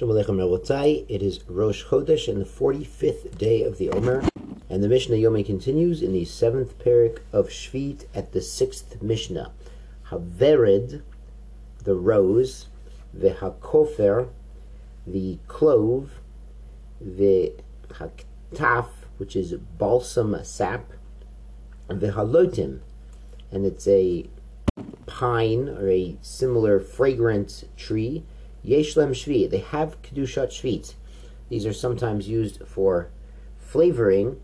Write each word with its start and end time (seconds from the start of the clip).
Shalom 0.00 0.16
Aleichem 0.16 0.38
Rabotai. 0.38 1.04
It 1.10 1.22
is 1.22 1.46
Rosh 1.46 1.84
Chodesh 1.84 2.26
and 2.26 2.40
the 2.40 2.46
45th 2.46 3.36
day 3.36 3.62
of 3.64 3.76
the 3.76 3.90
Omer. 3.90 4.26
And 4.70 4.82
the 4.82 4.88
Mishnah 4.88 5.16
Yomi 5.16 5.44
continues 5.44 6.00
in 6.00 6.14
the 6.14 6.24
7th 6.24 6.72
parak 6.82 7.18
of 7.34 7.48
Shvit 7.48 8.06
at 8.14 8.32
the 8.32 8.38
6th 8.38 9.02
Mishnah. 9.02 9.52
Havered, 10.08 11.02
the 11.84 11.94
rose, 11.96 12.68
the 13.12 13.32
hakofer, 13.32 14.30
the 15.06 15.38
clove, 15.48 16.12
the 16.98 17.52
haktaf, 17.90 18.86
which 19.18 19.36
is 19.36 19.52
balsam 19.52 20.34
sap, 20.42 20.92
and 21.90 22.00
the 22.00 22.12
halotim, 22.12 22.80
and 23.52 23.66
it's 23.66 23.86
a 23.86 24.30
pine 25.04 25.68
or 25.68 25.90
a 25.90 26.16
similar 26.22 26.80
fragrant 26.80 27.68
tree 27.76 28.24
Yeshlem 28.64 29.10
Shvi. 29.10 29.48
They 29.48 29.58
have 29.58 30.00
Kedushat 30.02 30.48
Shvit. 30.48 30.94
These 31.48 31.66
are 31.66 31.72
sometimes 31.72 32.28
used 32.28 32.66
for 32.66 33.10
flavoring, 33.58 34.40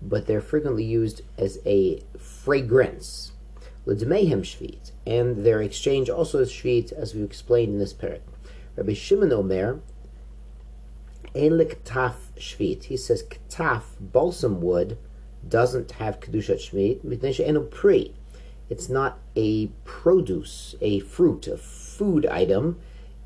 but 0.00 0.26
they're 0.26 0.40
frequently 0.40 0.84
used 0.84 1.22
as 1.36 1.58
a 1.66 2.02
fragrance. 2.18 3.32
L'dmehem 3.86 4.42
Shvit. 4.42 4.92
And 5.06 5.44
their 5.44 5.62
exchange 5.62 6.10
also 6.10 6.40
is 6.40 6.50
Shvit, 6.50 6.92
as 6.92 7.14
we 7.14 7.22
explained 7.22 7.74
in 7.74 7.78
this 7.78 7.94
parak. 7.94 8.20
Rabbi 8.76 8.94
Shimon 8.94 9.32
Omer, 9.32 9.80
Elik 11.34 11.78
Taf 11.84 12.14
Shvit. 12.36 12.84
He 12.84 12.96
says 12.96 13.24
Ktaf, 13.24 13.82
balsam 14.00 14.60
wood, 14.60 14.98
doesn't 15.46 15.92
have 15.92 16.20
Kedushat 16.20 16.70
Shvit, 16.70 17.04
Mitnesha 17.04 17.70
Pri. 17.70 18.14
It's 18.68 18.88
not 18.88 19.18
a 19.34 19.68
produce, 19.84 20.74
a 20.80 21.00
fruit, 21.00 21.46
a 21.46 21.56
food 21.56 22.26
item 22.26 22.78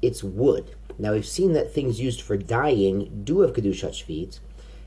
it's 0.03 0.23
wood. 0.23 0.75
Now 0.99 1.13
we've 1.13 1.27
seen 1.27 1.53
that 1.55 1.73
things 1.73 2.01
used 2.01 2.21
for 2.21 2.37
dyeing 2.37 3.23
do 3.25 3.41
have 3.41 3.55
kedushat 3.55 4.05
shvit, 4.05 4.41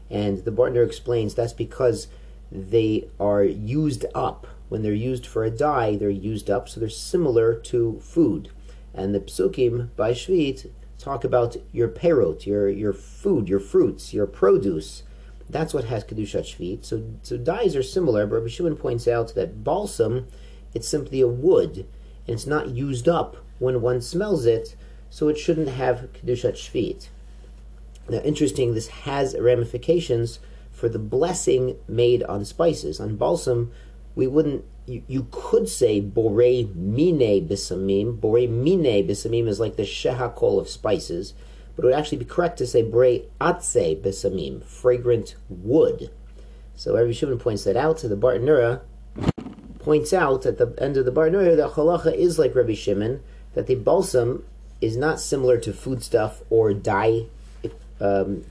and 0.10 0.44
the 0.46 0.52
Bartanura 0.52 0.85
explains 0.85 1.34
that's 1.34 1.54
because 1.54 2.07
they 2.52 3.10
are 3.20 3.44
used 3.44 4.05
up. 4.13 4.48
When 4.70 4.82
they're 4.82 4.94
used 4.94 5.26
for 5.26 5.44
a 5.44 5.49
dye, 5.49 5.96
they're 5.96 6.10
used 6.10 6.49
up, 6.49 6.70
so 6.70 6.80
they're 6.80 6.90
similar 6.90 7.55
to 7.55 7.99
food. 8.02 8.49
And 8.94 9.13
the 9.13 9.20
psukim 9.20 9.96
by 9.96 10.12
shvit 10.12 10.70
talk 10.98 11.24
about 11.24 11.57
your 11.72 11.88
perot, 11.88 12.46
your 12.46 12.70
your 12.70 12.94
food, 12.94 13.50
your 13.50 13.60
fruits, 13.60 14.13
your 14.13 14.27
produce. 14.27 15.04
That's 15.50 15.74
what 15.74 15.85
has 15.85 16.04
kedushat 16.04 16.55
shvit. 16.55 16.85
So 16.85 17.04
so 17.24 17.38
dyes 17.38 17.76
are 17.76 17.84
similar, 17.84 18.26
but 18.26 18.38
Rabbi 18.38 18.48
Shimon 18.48 18.76
points 18.76 19.07
out 19.07 19.34
that 19.35 19.63
balsam, 19.63 20.27
it's 20.74 20.88
simply 20.88 21.22
a 21.22 21.27
wood, 21.27 21.88
and 22.27 22.35
it's 22.35 22.48
not 22.48 22.70
used 22.70 23.07
up 23.07 23.38
when 23.60 23.82
one 23.82 24.02
smells 24.02 24.46
it 24.46 24.76
so 25.09 25.27
it 25.29 25.37
shouldn't 25.37 25.70
have 25.70 26.09
Kedushat 26.13 26.53
Shvit. 26.53 27.07
Now, 28.09 28.20
interesting, 28.20 28.73
this 28.73 28.87
has 28.87 29.35
ramifications 29.39 30.39
for 30.71 30.89
the 30.89 30.99
blessing 30.99 31.77
made 31.87 32.21
on 32.23 32.45
spices. 32.45 32.99
On 32.99 33.15
balsam, 33.15 33.71
we 34.13 34.27
wouldn't, 34.27 34.63
you, 34.85 35.03
you 35.07 35.27
could 35.31 35.67
say 35.67 36.01
Bore 36.01 36.31
Mine 36.31 37.48
Bisamim. 37.48 38.20
Bore 38.20 38.48
Mine 38.48 39.07
Bisamim 39.07 39.48
is 39.48 39.59
like 39.59 39.76
the 39.76 39.83
Shehakol 39.83 40.59
of 40.59 40.70
spices, 40.70 41.33
but 41.76 41.83
it 41.83 41.85
would 41.87 41.95
actually 41.95 42.20
be 42.20 42.26
correct 42.26 42.57
to 42.57 42.67
say 42.67 42.83
Bore 42.83 43.21
Atse 43.41 44.01
Bisamim, 44.01 44.63
fragrant 44.63 45.35
wood. 45.49 46.11
So 46.76 46.95
Rabbi 46.95 47.13
Shimon 47.13 47.39
points 47.39 47.63
that 47.63 47.77
out 47.77 47.98
to 47.99 48.07
the 48.07 48.17
Bartanura, 48.17 48.81
points 49.79 50.13
out 50.13 50.45
at 50.45 50.57
the 50.57 50.76
end 50.77 50.98
of 50.98 51.05
the 51.05 51.11
Bartanura 51.11 51.55
that 51.55 51.71
halacha 51.71 52.13
is 52.13 52.37
like 52.37 52.53
Rabbi 52.53 52.73
Shimon, 52.73 53.21
that 53.53 53.67
the 53.67 53.76
balsam 53.76 54.43
is 54.81 54.98
not 54.98 55.20
similar 55.20 55.57
to 55.59 55.73
foodstuff 55.73 56.41
or 56.49 56.73
dye 56.73 57.26
um, 57.99 58.43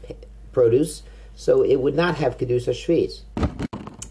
produce, 0.53 1.03
so 1.35 1.63
it 1.63 1.77
would 1.77 1.95
not 1.95 2.17
have 2.17 2.39
kedusha 2.39 2.71
shviz. 2.71 3.23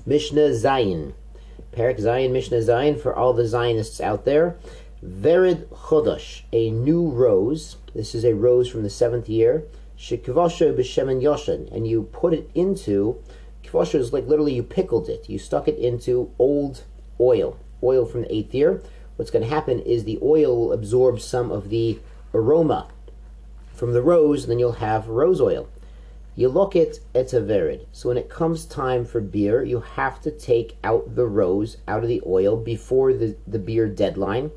Mishnah 0.06 0.50
Zayin, 0.50 1.14
Parak 1.72 2.00
Zayin, 2.00 2.32
Mishnah 2.32 2.58
Zayin 2.58 3.00
for 3.00 3.16
all 3.16 3.34
the 3.34 3.48
Zionists 3.48 4.02
out 4.02 4.26
there. 4.26 4.58
Vered 5.04 5.66
Chodosh, 5.68 6.44
a 6.52 6.72
new 6.72 7.10
rose. 7.10 7.78
This 7.94 8.16
is 8.16 8.24
a 8.24 8.36
rose 8.36 8.70
from 8.70 8.84
the 8.84 8.90
seventh 8.90 9.28
year. 9.28 9.64
Shekivosho 9.98 10.78
b'shemen 10.78 11.22
yoshen, 11.22 11.72
and 11.74 11.88
you 11.88 12.04
put 12.12 12.34
it 12.34 12.50
into. 12.54 13.22
Kivosho 13.64 13.96
is 13.96 14.14
like 14.14 14.28
literally 14.28 14.54
you 14.54 14.64
pickled 14.64 15.10
it. 15.10 15.30
You 15.30 15.40
stuck 15.40 15.68
it 15.68 15.78
into 15.78 16.32
old 16.38 16.84
oil, 17.20 17.58
oil 17.82 18.06
from 18.06 18.22
the 18.22 18.34
eighth 18.34 18.54
year. 18.54 18.82
What's 19.16 19.32
going 19.32 19.44
to 19.44 19.50
happen 19.50 19.80
is 19.80 20.04
the 20.04 20.20
oil 20.22 20.58
will 20.58 20.74
absorb 20.74 21.20
some 21.20 21.52
of 21.52 21.70
the 21.70 22.00
aroma 22.34 22.88
from 23.74 23.94
the 23.94 24.02
rose, 24.02 24.44
and 24.44 24.52
then 24.52 24.60
you'll 24.60 24.74
have 24.74 25.08
rose 25.08 25.40
oil. 25.40 25.70
You 26.36 26.50
look 26.50 26.76
at 26.76 27.00
etaverid. 27.14 27.86
So 27.92 28.10
when 28.10 28.18
it 28.18 28.30
comes 28.30 28.66
time 28.66 29.06
for 29.06 29.22
beer, 29.22 29.64
you 29.64 29.82
have 29.82 30.20
to 30.22 30.32
take 30.32 30.78
out 30.84 31.16
the 31.16 31.28
rose 31.28 31.78
out 31.88 32.02
of 32.02 32.10
the 32.10 32.24
oil 32.26 32.58
before 32.58 33.14
the, 33.14 33.36
the 33.48 33.60
beer 33.60 33.88
deadline, 33.88 34.50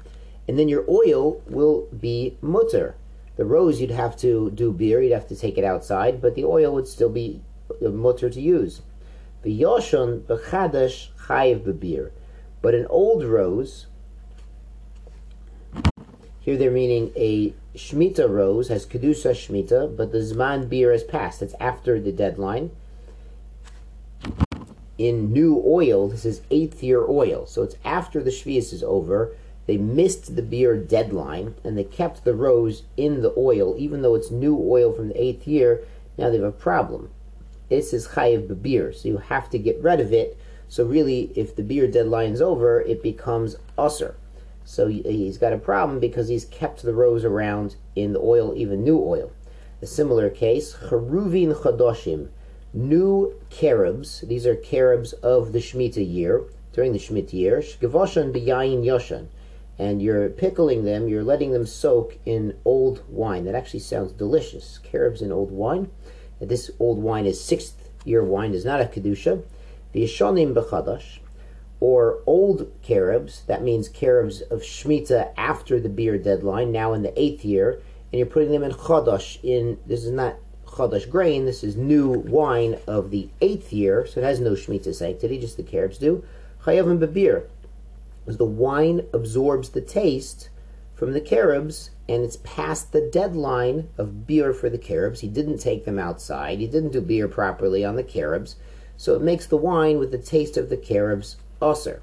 and 0.49 0.59
then 0.59 0.69
your 0.69 0.85
oil 0.89 1.43
will 1.47 1.89
be 1.99 2.39
mutter. 2.41 2.97
The 3.37 3.45
rose 3.45 3.79
you'd 3.81 3.91
have 3.91 4.17
to 4.19 4.51
do 4.51 4.73
beer, 4.73 5.03
you'd 5.03 5.13
have 5.13 5.29
to 5.29 5.37
take 5.37 5.59
it 5.59 5.65
outside, 5.65 6.23
but 6.23 6.35
the 6.35 6.47
oil 6.47 6.73
would 6.73 6.89
still 6.89 7.11
be 7.11 7.43
mutter 7.83 8.31
to 8.31 8.41
use. 8.41 8.81
The 9.43 9.61
yoshon 9.61 10.23
b'chadash 10.23 11.09
chayiv 11.27 11.79
beer, 11.79 12.13
but 12.63 12.75
an 12.75 12.87
old 12.87 13.23
rose 13.23 13.87
here 16.47 16.57
they're 16.57 16.71
meaning 16.71 17.11
a 17.17 17.53
Shemitah 17.75 18.31
rose 18.31 18.69
has 18.69 18.87
Kedusha 18.87 19.33
Shemitah, 19.33 19.97
but 19.97 20.13
the 20.13 20.19
Zman 20.19 20.69
beer 20.69 20.93
has 20.93 21.03
passed. 21.03 21.41
That's 21.41 21.57
after 21.59 22.01
the 22.01 22.13
deadline. 22.13 22.71
In 24.97 25.33
new 25.33 25.61
oil, 25.67 26.07
this 26.07 26.25
is 26.25 26.43
eighth 26.53 26.85
year 26.85 27.05
oil, 27.05 27.47
so 27.47 27.65
it's 27.65 27.75
after 27.85 28.23
the 28.23 28.31
Shvius 28.31 28.73
is 28.73 28.85
over. 28.85 29.35
They 29.67 29.77
missed 29.77 30.37
the 30.37 30.43
beer 30.43 30.77
deadline 30.77 31.57
and 31.65 31.77
they 31.77 31.83
kept 31.83 32.23
the 32.23 32.37
rose 32.37 32.85
in 32.97 33.23
the 33.23 33.35
oil, 33.37 33.75
even 33.77 34.03
though 34.03 34.15
it's 34.15 34.31
new 34.31 34.57
oil 34.57 34.93
from 34.93 35.09
the 35.09 35.21
eighth 35.21 35.49
year. 35.49 35.83
Now 36.17 36.31
they 36.31 36.37
have 36.37 36.45
a 36.45 36.53
problem. 36.53 37.11
This 37.69 37.93
is 37.93 38.07
chayiv 38.07 38.63
beer, 38.63 38.93
so 38.93 39.09
you 39.09 39.17
have 39.17 39.51
to 39.51 39.59
get 39.59 39.83
rid 39.83 39.99
of 39.99 40.13
it. 40.13 40.39
So 40.69 40.85
really, 40.85 41.33
if 41.35 41.57
the 41.57 41.65
beer 41.65 41.89
deadline 41.89 42.31
is 42.31 42.41
over, 42.41 42.81
it 42.81 43.03
becomes 43.03 43.57
usser. 43.77 44.15
So 44.69 44.89
he's 44.89 45.39
got 45.39 45.53
a 45.53 45.59
problem 45.59 46.01
because 46.01 46.27
he's 46.27 46.45
kept 46.45 46.83
the 46.83 46.93
rose 46.93 47.25
around 47.25 47.77
in 47.95 48.13
the 48.13 48.19
oil, 48.19 48.53
even 48.57 48.83
new 48.83 48.99
oil. 48.99 49.31
A 49.81 49.87
similar 49.87 50.29
case, 50.29 50.75
Cheruvin 50.75 51.55
Chadoshim, 51.55 52.31
new 52.75 53.41
carobs. 53.49 54.27
These 54.27 54.45
are 54.45 54.57
carobs 54.57 55.13
of 55.13 55.53
the 55.53 55.61
Shemitah 55.61 56.13
year, 56.13 56.43
during 56.73 56.93
the 56.93 56.99
Shemitah 56.99 57.33
year. 57.33 57.61
Shgavoshan 57.61 58.33
biyayin 58.33 58.85
yoshan. 58.85 59.29
And 59.79 60.03
you're 60.03 60.31
pickling 60.31 60.85
them, 60.85 61.07
you're 61.07 61.23
letting 61.23 61.53
them 61.53 61.65
soak 61.65 62.19
in 62.27 62.59
old 62.65 63.05
wine. 63.09 63.45
That 63.45 63.55
actually 63.55 63.81
sounds 63.81 64.11
delicious. 64.11 64.81
Carobs 64.83 65.23
in 65.23 65.31
old 65.31 65.53
wine. 65.53 65.93
And 66.41 66.49
this 66.49 66.73
old 66.81 66.99
wine 66.99 67.25
is 67.25 67.41
sixth 67.41 67.89
year 68.05 68.25
wine, 68.25 68.53
is 68.53 68.65
not 68.65 68.81
a 68.81 68.87
Kedusha. 68.87 69.45
The 69.93 70.03
Yeshonim 70.03 70.55
Bechadash 70.55 71.21
or 71.81 72.23
old 72.27 72.73
carobs, 72.83 73.43
that 73.47 73.63
means 73.63 73.89
carobs 73.89 74.41
of 74.43 74.63
Shemitah 74.63 75.33
after 75.37 75.79
the 75.79 75.89
beer 75.89 76.17
deadline, 76.17 76.73
now 76.73 76.95
in 76.95 77.03
the 77.03 77.21
eighth 77.21 77.45
year, 77.45 77.81
and 78.13 78.19
you're 78.19 78.27
putting 78.27 78.51
them 78.51 78.63
in 78.63 78.73
Chodosh, 78.73 79.39
in, 79.43 79.79
this 79.87 80.05
is 80.05 80.11
not 80.11 80.37
Chodosh 80.67 81.09
grain, 81.09 81.45
this 81.45 81.63
is 81.63 81.77
new 81.77 82.09
wine 82.11 82.79
of 82.87 83.11
the 83.11 83.29
eighth 83.41 83.73
year, 83.73 84.07
so 84.07 84.21
it 84.21 84.25
has 84.25 84.41
no 84.41 84.53
Shemitah 84.53 84.95
sanctity, 84.95 85.39
just 85.39 85.57
the 85.57 85.63
carobs 85.63 85.99
do. 85.99 86.25
Chayavim 86.65 86.99
Babir, 86.99 87.45
because 88.25 88.39
the 88.39 88.45
wine 88.45 89.07
absorbs 89.13 89.71
the 89.71 89.81
taste 89.81 90.49
from 90.95 91.13
the 91.13 91.21
carobs, 91.21 91.91
and 92.09 92.23
it's 92.23 92.39
past 92.43 92.93
the 92.93 93.03
deadline 93.03 93.89
of 93.99 94.27
beer 94.27 94.55
for 94.55 94.71
the 94.71 94.79
carobs. 94.79 95.21
He 95.21 95.29
didn't 95.29 95.59
take 95.59 95.85
them 95.85 95.99
outside, 95.99 96.59
he 96.59 96.67
didn't 96.67 96.93
do 96.93 97.03
beer 97.03 97.29
properly 97.29 97.85
on 97.85 97.97
the 97.97 98.03
carobs, 98.03 98.57
so 98.97 99.15
it 99.15 99.21
makes 99.21 99.45
the 99.45 99.59
wine 99.59 99.99
with 99.99 100.11
the 100.11 100.19
taste 100.19 100.57
of 100.57 100.71
the 100.71 100.77
carobs 100.79 101.37
Aser. 101.63 102.03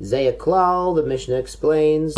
Zeya 0.00 0.36
Klal, 0.36 0.96
the 0.96 1.02
Mishnah 1.02 1.36
explains, 1.36 2.14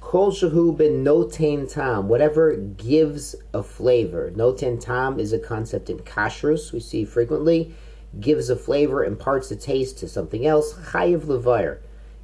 Kol 0.00 0.30
Shahu 0.30 0.76
ben 0.76 1.04
Notain 1.04 1.70
Tam, 1.70 2.08
whatever 2.08 2.54
gives 2.54 3.34
a 3.52 3.62
flavor. 3.62 4.30
Notain 4.36 4.80
Tam 4.80 5.18
is 5.18 5.32
a 5.32 5.38
concept 5.38 5.90
in 5.90 5.98
kashrus 5.98 6.72
we 6.72 6.80
see 6.80 7.04
frequently, 7.04 7.74
gives 8.20 8.48
a 8.48 8.56
flavor, 8.56 9.04
imparts 9.04 9.50
a 9.50 9.56
taste 9.56 9.98
to 9.98 10.08
something 10.08 10.46
else. 10.46 10.74
Chayiv 10.74 11.22
Levire. 11.22 11.78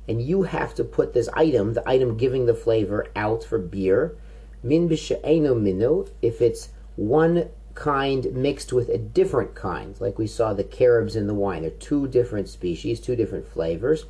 And 0.08 0.22
you 0.22 0.44
have 0.44 0.74
to 0.76 0.84
put 0.84 1.12
this 1.12 1.28
item, 1.34 1.74
the 1.74 1.88
item 1.88 2.16
giving 2.16 2.46
the 2.46 2.54
flavor, 2.54 3.08
out 3.16 3.44
for 3.44 3.58
beer. 3.58 4.16
Min 4.62 4.88
b'she'enu 4.88 5.54
minu, 5.60 6.08
if 6.22 6.40
it's 6.40 6.68
one 6.96 7.48
kind 7.74 8.32
mixed 8.34 8.72
with 8.72 8.88
a 8.88 8.98
different 8.98 9.54
kind, 9.54 10.00
like 10.00 10.18
we 10.18 10.26
saw 10.26 10.52
the 10.52 10.64
carobs 10.64 11.16
in 11.16 11.26
the 11.26 11.34
wine. 11.34 11.62
They're 11.62 11.70
two 11.70 12.06
different 12.08 12.48
species, 12.48 13.00
two 13.00 13.16
different 13.16 13.46
flavors. 13.46 14.06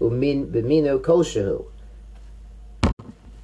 Umin 0.00 0.50
b'mino 0.50 1.00
koshahu. 1.00 1.66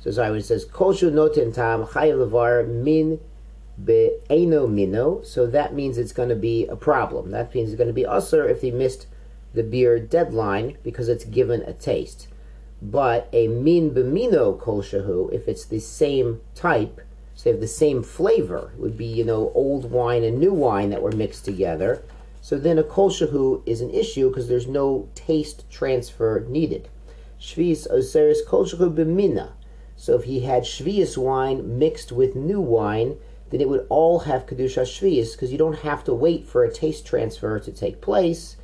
So 0.00 0.34
it 0.34 0.42
says 0.42 0.64
koshu 0.64 1.10
noten 1.10 1.52
tam 1.52 1.84
levar 1.84 2.66
min 2.66 3.20
be'eno 3.84 4.66
mino, 4.66 5.22
so 5.22 5.46
that 5.46 5.74
means 5.74 5.98
it's 5.98 6.12
going 6.12 6.28
to 6.28 6.36
be 6.36 6.66
a 6.66 6.76
problem. 6.76 7.30
That 7.30 7.54
means 7.54 7.70
it's 7.70 7.78
going 7.78 7.88
to 7.88 7.94
be 7.94 8.06
usher 8.06 8.48
if 8.48 8.62
he 8.62 8.70
missed 8.70 9.06
the 9.54 9.62
beer 9.62 9.98
deadline 9.98 10.78
because 10.82 11.08
it's 11.08 11.24
given 11.24 11.62
a 11.62 11.72
taste. 11.72 12.28
But 12.80 13.28
a 13.32 13.48
min 13.48 13.90
b'mino 13.90 14.58
kol 14.58 14.82
shahu, 14.82 15.32
if 15.32 15.48
it's 15.48 15.64
the 15.64 15.80
same 15.80 16.40
type, 16.54 17.00
so 17.38 17.44
they 17.44 17.50
have 17.52 17.60
the 17.60 17.68
same 17.68 18.02
flavor, 18.02 18.72
it 18.74 18.80
would 18.80 18.98
be, 18.98 19.06
you 19.06 19.24
know, 19.24 19.52
old 19.54 19.92
wine 19.92 20.24
and 20.24 20.40
new 20.40 20.52
wine 20.52 20.90
that 20.90 21.02
were 21.02 21.12
mixed 21.12 21.44
together. 21.44 22.02
So 22.40 22.58
then 22.58 22.80
a 22.80 22.82
kol 22.82 23.10
shahu 23.10 23.62
is 23.64 23.80
an 23.80 23.90
issue 23.90 24.28
because 24.28 24.48
there's 24.48 24.66
no 24.66 25.08
taste 25.14 25.64
transfer 25.70 26.44
needed. 26.48 26.88
Shvius 27.40 27.88
oseris 27.92 28.38
kol 28.44 28.64
shahu 28.64 28.92
b'mina. 28.92 29.52
So 29.94 30.16
if 30.16 30.24
he 30.24 30.40
had 30.40 30.64
shvius 30.64 31.16
wine 31.16 31.78
mixed 31.78 32.10
with 32.10 32.34
new 32.34 32.60
wine, 32.60 33.18
then 33.50 33.60
it 33.60 33.68
would 33.68 33.86
all 33.88 34.18
have 34.18 34.46
kedusha 34.46 34.82
shvius 34.82 35.34
because 35.34 35.52
you 35.52 35.58
don't 35.58 35.78
have 35.78 36.02
to 36.04 36.14
wait 36.14 36.44
for 36.44 36.64
a 36.64 36.74
taste 36.74 37.06
transfer 37.06 37.60
to 37.60 37.70
take 37.70 38.00
place. 38.00 38.56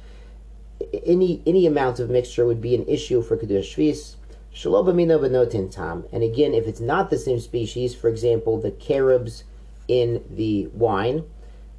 Any 1.07 1.45
any 1.47 1.65
amount 1.65 2.01
of 2.01 2.11
mixture 2.11 2.45
would 2.45 2.61
be 2.61 2.75
an 2.75 2.89
issue 2.89 3.23
for 3.23 3.37
kedusha 3.37 3.77
shvius. 3.77 4.17
Tam. 4.55 6.05
And 6.13 6.23
again, 6.23 6.55
if 6.55 6.67
it's 6.67 6.81
not 6.81 7.11
the 7.11 7.19
same 7.19 7.41
species, 7.41 7.95
for 7.95 8.09
example, 8.09 8.61
the 8.61 8.71
carobs 8.71 9.45
in 9.89 10.25
the 10.31 10.69
wine, 10.69 11.25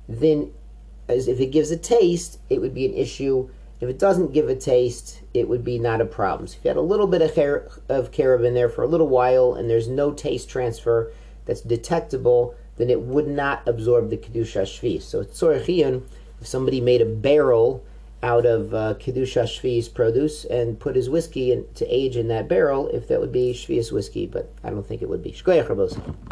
then 0.08 0.52
as 1.08 1.28
if 1.28 1.40
it 1.40 1.48
gives 1.48 1.72
a 1.72 1.78
taste, 1.78 2.40
it 2.50 2.60
would 2.60 2.74
be 2.74 2.86
an 2.86 2.94
issue. 2.94 3.50
If 3.80 3.90
it 3.90 4.00
doesn't 4.00 4.34
give 4.34 4.50
a 4.50 4.56
taste, 4.56 5.22
it 5.34 5.48
would 5.48 5.64
be 5.64 5.80
not 5.80 6.02
a 6.02 6.06
problem. 6.06 6.48
So 6.48 6.58
if 6.58 6.66
you 6.66 6.70
had 6.70 6.78
a 6.78 6.82
little 6.82 7.08
bit 7.08 7.22
of, 7.22 7.34
car- 7.34 7.68
of 7.90 8.12
carob 8.12 8.44
in 8.44 8.54
there 8.54 8.70
for 8.70 8.84
a 8.84 8.88
little 8.88 9.08
while 9.08 9.54
and 9.54 9.70
there's 9.70 9.88
no 9.88 10.12
taste 10.12 10.50
transfer 10.50 11.12
that's 11.46 11.62
detectable, 11.62 12.56
then 12.78 12.90
it 12.90 13.02
would 13.02 13.28
not 13.28 13.68
absorb 13.68 14.10
the 14.10 14.18
kedusha 14.18 14.64
shvi. 14.64 15.02
So 15.02 15.24
tzorechiyun, 15.24 16.04
if 16.42 16.48
somebody 16.48 16.82
made 16.82 17.02
a 17.02 17.06
barrel 17.06 17.84
out 18.26 18.48
of 18.48 18.74
uh, 18.74 18.96
kedusha 18.96 19.44
shvi's 19.44 19.88
produce 19.88 20.46
and 20.46 20.80
put 20.80 20.96
his 20.96 21.12
whiskey 21.12 21.52
in, 21.52 21.64
to 21.76 21.86
age 21.86 22.18
in 22.18 22.28
that 22.28 22.48
barrel, 22.48 22.88
if 22.88 23.08
that 23.08 23.20
would 23.22 23.32
be 23.32 23.54
shvi's 23.54 23.92
whiskey, 23.92 24.26
but 24.26 24.52
I 24.64 24.72
don't 24.72 24.86
think 24.86 25.04
it 25.04 25.10
would 25.10 25.22
be. 25.22 25.32
Shkoyach 25.32 25.70